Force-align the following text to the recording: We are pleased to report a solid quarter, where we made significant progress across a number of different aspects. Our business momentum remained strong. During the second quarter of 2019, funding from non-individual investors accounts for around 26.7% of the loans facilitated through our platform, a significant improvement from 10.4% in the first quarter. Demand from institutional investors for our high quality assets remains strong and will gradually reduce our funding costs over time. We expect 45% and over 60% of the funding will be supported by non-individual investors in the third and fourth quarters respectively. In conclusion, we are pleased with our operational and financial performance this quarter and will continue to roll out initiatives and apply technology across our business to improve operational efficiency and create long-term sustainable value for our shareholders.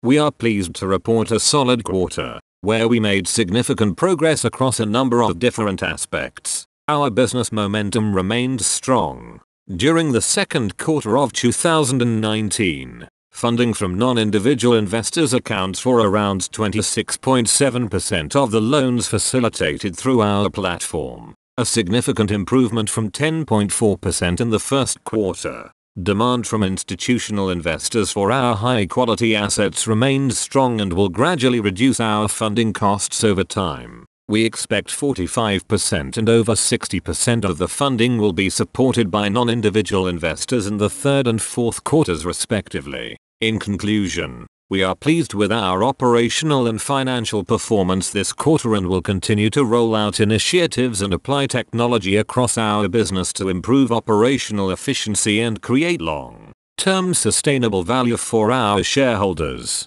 We 0.00 0.16
are 0.16 0.30
pleased 0.30 0.74
to 0.74 0.86
report 0.86 1.32
a 1.32 1.40
solid 1.40 1.82
quarter, 1.82 2.38
where 2.60 2.86
we 2.86 3.00
made 3.00 3.26
significant 3.26 3.96
progress 3.96 4.44
across 4.44 4.78
a 4.78 4.86
number 4.86 5.24
of 5.24 5.40
different 5.40 5.82
aspects. 5.82 6.66
Our 6.86 7.10
business 7.10 7.50
momentum 7.50 8.14
remained 8.14 8.60
strong. 8.60 9.40
During 9.68 10.12
the 10.12 10.22
second 10.22 10.78
quarter 10.78 11.18
of 11.18 11.32
2019, 11.32 13.08
funding 13.32 13.74
from 13.74 13.98
non-individual 13.98 14.76
investors 14.76 15.34
accounts 15.34 15.80
for 15.80 15.98
around 15.98 16.42
26.7% 16.42 18.36
of 18.36 18.52
the 18.52 18.60
loans 18.60 19.08
facilitated 19.08 19.96
through 19.96 20.20
our 20.22 20.48
platform, 20.48 21.34
a 21.56 21.64
significant 21.64 22.30
improvement 22.30 22.88
from 22.88 23.10
10.4% 23.10 24.40
in 24.40 24.50
the 24.50 24.60
first 24.60 25.02
quarter. 25.02 25.72
Demand 26.00 26.46
from 26.46 26.62
institutional 26.62 27.50
investors 27.50 28.12
for 28.12 28.30
our 28.30 28.54
high 28.54 28.86
quality 28.86 29.34
assets 29.34 29.88
remains 29.88 30.38
strong 30.38 30.80
and 30.80 30.92
will 30.92 31.08
gradually 31.08 31.58
reduce 31.58 31.98
our 31.98 32.28
funding 32.28 32.72
costs 32.72 33.24
over 33.24 33.42
time. 33.42 34.04
We 34.28 34.44
expect 34.44 34.90
45% 34.90 36.16
and 36.16 36.28
over 36.28 36.52
60% 36.52 37.44
of 37.44 37.58
the 37.58 37.66
funding 37.66 38.18
will 38.18 38.32
be 38.32 38.48
supported 38.48 39.10
by 39.10 39.28
non-individual 39.28 40.06
investors 40.06 40.68
in 40.68 40.76
the 40.76 40.90
third 40.90 41.26
and 41.26 41.42
fourth 41.42 41.82
quarters 41.82 42.24
respectively. 42.24 43.16
In 43.40 43.58
conclusion, 43.58 44.46
we 44.70 44.82
are 44.82 44.94
pleased 44.94 45.32
with 45.32 45.50
our 45.50 45.82
operational 45.82 46.66
and 46.66 46.82
financial 46.82 47.42
performance 47.42 48.10
this 48.10 48.34
quarter 48.34 48.74
and 48.74 48.86
will 48.86 49.00
continue 49.00 49.48
to 49.48 49.64
roll 49.64 49.94
out 49.94 50.20
initiatives 50.20 51.00
and 51.00 51.14
apply 51.14 51.46
technology 51.46 52.16
across 52.16 52.58
our 52.58 52.86
business 52.86 53.32
to 53.32 53.48
improve 53.48 53.90
operational 53.90 54.70
efficiency 54.70 55.40
and 55.40 55.62
create 55.62 56.02
long-term 56.02 57.14
sustainable 57.14 57.82
value 57.82 58.18
for 58.18 58.52
our 58.52 58.82
shareholders. 58.82 59.86